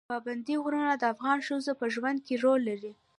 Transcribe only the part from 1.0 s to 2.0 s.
افغان ښځو په